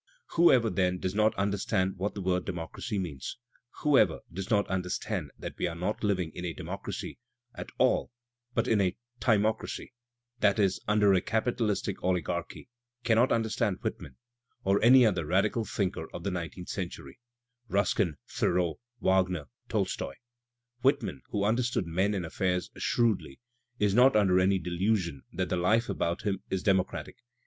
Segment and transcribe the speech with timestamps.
[0.29, 3.37] Whoever, then, does not understand what the word "democracy" means,
[3.83, 7.19] whoever does not understand that we are not living in a democracy
[7.53, 8.09] at all
[8.55, 9.93] but in a timo cracy,
[10.39, 12.67] that is, under a capitalistic oligarchy,
[13.03, 14.17] cannot understand Whitman—
[14.63, 17.19] or any other radical thinker of the nineteenth century,
[17.67, 20.15] Ruskin, Thoreau, Wagner, Tolstoy.
[20.81, 23.39] Whitman, who understood men and affairs shrewdly.
[23.79, 26.41] Digitized by Google WHITMAN 215 is not under any delusion that the lite about him
[26.49, 27.17] is democratic.